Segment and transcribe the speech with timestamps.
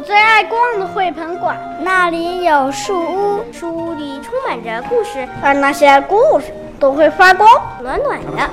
[0.00, 6.46] 我最爱逛的绘本馆，那里有树屋，树屋里充满着故事，而那些故事
[6.78, 7.46] 都会发光，
[7.82, 8.50] 暖暖的。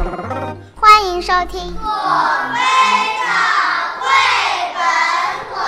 [0.76, 1.90] 欢迎收听左
[2.52, 2.60] 飞
[3.24, 3.32] 的
[4.02, 4.10] 绘
[4.76, 4.84] 本
[5.54, 5.64] 馆。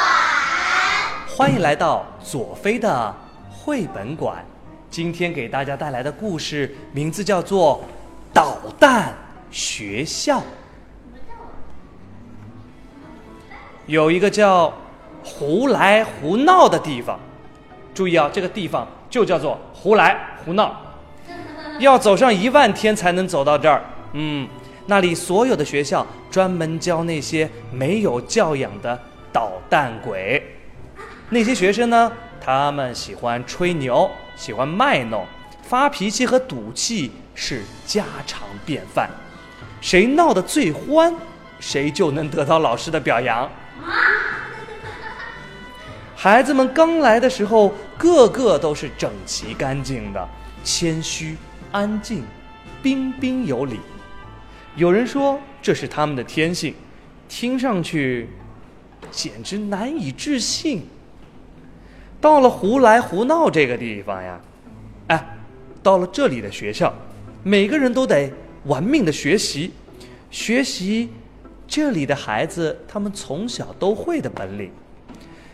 [1.38, 3.16] 欢迎来到左飞的
[3.50, 4.44] 绘本馆。
[4.90, 7.78] 今天给大家带来的故事名字叫做
[8.34, 9.14] 《导弹
[9.50, 10.40] 学校》。
[13.86, 14.74] 有一个叫
[15.24, 17.20] 胡来胡闹的地方，
[17.94, 20.76] 注意啊，这个地方就叫做胡来胡闹，
[21.80, 23.84] 要走上一万天才能走到这儿。
[24.14, 24.48] 嗯，
[24.88, 29.00] 那里所有的学校专门教那些没有教养的
[29.32, 30.56] 捣蛋鬼。
[31.30, 35.24] 那些学生呢，他们喜欢吹牛，喜欢卖弄，
[35.62, 39.10] 发脾气和赌气是家常便饭。
[39.80, 41.14] 谁闹得最欢，
[41.60, 43.48] 谁就能得到老师的表扬。
[46.22, 50.28] 孩子们刚来的时候，个个都是整齐干净的，
[50.66, 51.38] 谦虚、
[51.72, 52.26] 安静、
[52.84, 53.80] 彬彬有礼。
[54.76, 56.76] 有人说这是他们的天性，
[57.30, 58.28] 听上去
[59.10, 60.86] 简直难以置信。
[62.20, 64.38] 到了胡来胡闹这个地方呀，
[65.08, 65.38] 哎，
[65.82, 66.94] 到了这里的学校，
[67.44, 68.30] 每个人都得
[68.66, 69.72] 玩命的学习，
[70.30, 71.10] 学习
[71.66, 74.70] 这里的孩子他们从小都会的本领。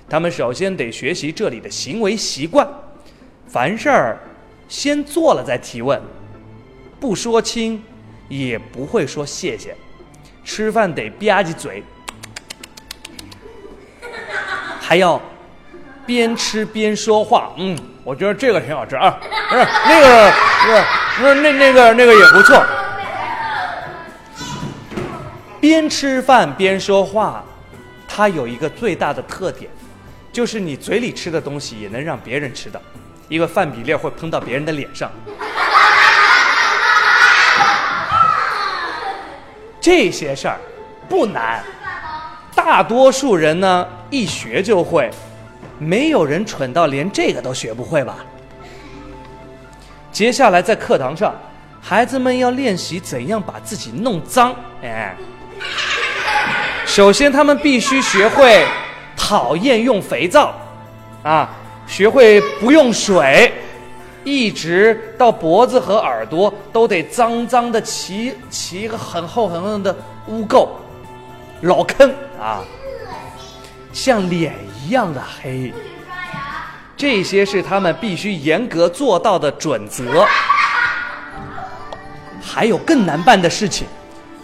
[0.07, 2.67] 他们首先得学习这里的行为习惯，
[3.47, 4.17] 凡事儿
[4.67, 5.99] 先做了再提问，
[6.99, 7.81] 不说清
[8.29, 9.75] 也不会说谢谢，
[10.43, 11.83] 吃饭得吧唧嘴，
[14.79, 15.19] 还要
[16.05, 17.51] 边吃边说话。
[17.57, 20.83] 嗯，我觉得这个挺好吃啊，不是那个，不是
[21.17, 22.63] 不是那那个那个也不错。
[25.59, 27.43] 边吃饭边说话，
[28.07, 29.67] 它有一个最大的特点。
[30.35, 32.77] 就是你嘴里吃的东西也能让别人吃到，
[33.29, 35.09] 因为饭比例会喷到别人的脸上。
[39.79, 40.59] 这些事儿
[41.07, 41.63] 不难，
[42.53, 45.09] 大多数人呢一学就会，
[45.79, 48.17] 没有人蠢到连这个都学不会吧？
[50.11, 51.33] 接下来在课堂上，
[51.81, 54.53] 孩子们要练习怎样把自己弄脏。
[54.83, 55.15] 哎，
[56.85, 58.65] 首先他们必须学会。
[59.27, 60.53] 讨厌用肥皂，
[61.23, 61.49] 啊，
[61.87, 63.51] 学会不用水，
[64.23, 69.95] 一直到脖子和耳朵都得脏脏的，起起一个很厚很厚的
[70.27, 70.67] 污垢，
[71.61, 72.61] 老坑啊，
[73.91, 75.73] 像脸一样的黑。
[76.95, 80.23] 这些是他们必须严格做到的准则。
[82.43, 83.87] 还有更难办的事情。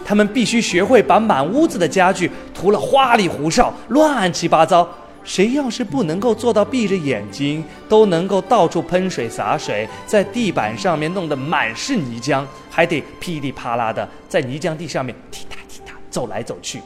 [0.04, 4.88] 他们必须学会把满屋子的家具涂了花里胡哨、乱七八糟。
[5.24, 16.80] 谁要是不能够做到闭着眼睛都能够到处喷水洒水，在地板上面弄得满是泥浆，还得噼里啪啦的在泥浆地上面踢踏踢踏走来走去，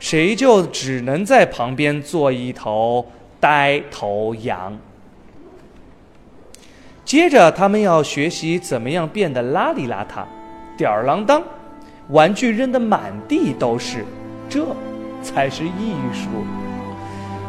[0.00, 3.06] 谁就只能在旁边做一头
[3.38, 4.76] 呆头羊。
[7.04, 10.24] 接着，他们要学习怎么样变得邋里邋遢、
[10.76, 11.40] 吊儿郎当。
[12.08, 14.04] 玩具扔得满地都是，
[14.48, 14.66] 这
[15.22, 16.28] 才是艺术。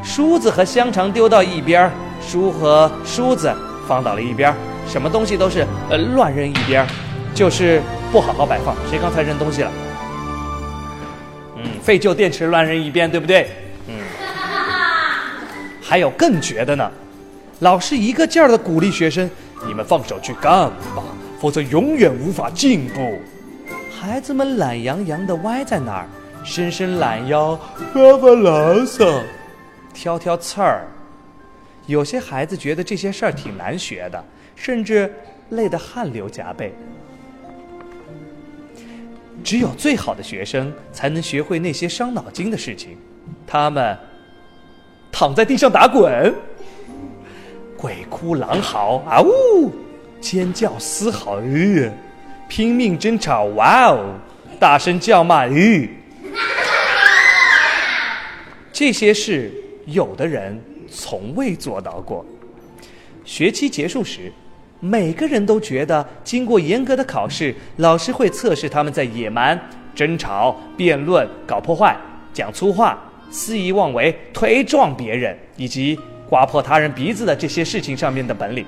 [0.04, 1.90] 梳子和香肠丢到一边
[2.22, 3.54] 书和梳子
[3.88, 4.54] 放到了一边
[4.88, 6.88] 什么东西都是呃乱扔一边
[7.34, 7.82] 就是
[8.12, 8.76] 不好好摆放。
[8.90, 9.72] 谁刚才扔东西了？
[11.58, 13.48] 嗯，废旧电池乱扔一边，对不对？
[13.88, 13.96] 嗯。
[15.82, 16.92] 还有更绝的呢，
[17.60, 19.30] 老师一个劲儿的鼓励学生
[19.66, 21.04] ：“你们放手去干吧，
[21.40, 23.20] 否则永远无法进步。”
[24.02, 26.08] 孩子们懒洋洋地歪在那儿，
[26.42, 27.60] 伸伸懒腰，
[27.94, 29.04] 发发牢骚，
[29.94, 30.88] 挑挑刺儿。
[31.86, 34.24] 有些孩子觉得这些事儿挺难学的，
[34.56, 35.14] 甚至
[35.50, 36.74] 累得汗流浃背。
[39.44, 42.98] 只有最好的学生才能学会那些伤脑筋的事情。
[43.46, 43.98] 他们
[45.12, 46.34] 躺在地上打滚，
[47.76, 49.74] 鬼哭狼嚎啊呜，
[50.22, 51.42] 尖叫嘶嚎。
[52.50, 54.16] 拼命争吵，哇哦！
[54.60, 55.90] 大声叫骂，吁！
[58.74, 59.54] 这些事，
[59.86, 60.60] 有的人
[60.90, 62.26] 从未做到过。
[63.24, 64.34] 学期结束时，
[64.80, 69.58] 每个人都觉得，经过严格的考试，老师会测试他们在野蛮、
[69.94, 71.96] 争吵、辩论、搞破坏、
[72.34, 72.98] 讲粗话、
[73.30, 75.98] 肆意妄为、推撞别人以及
[76.28, 78.66] 刮破他人鼻子的这些事情上面的本领。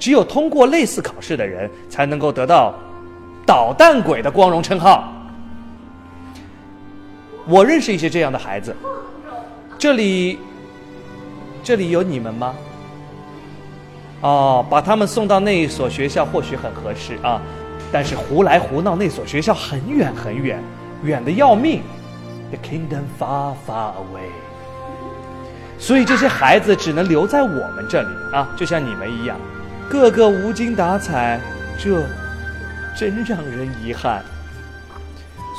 [0.00, 2.74] 只有通过类似考试的人，才能够得到
[3.46, 5.12] “捣蛋鬼”的光荣称号。
[7.46, 8.74] 我认识一些这样的孩子，
[9.78, 10.38] 这里
[11.62, 12.54] 这里有你们吗？
[14.22, 17.40] 哦，把他们送到那一所学校或许很合适啊，
[17.92, 20.62] 但是胡来胡闹那所学校很远很远，
[21.02, 21.82] 远的要命
[22.50, 24.28] ，The kingdom far far away。
[25.78, 29.38] 所以这些孩子只能留在我们这里啊，就像你们一样，
[29.90, 31.40] 个个无精打采，
[31.76, 32.06] 这
[32.96, 34.22] 真让人遗憾。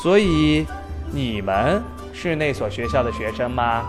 [0.01, 0.65] 所以
[1.11, 1.83] 你们
[2.13, 3.83] 是那所学校的学生吗？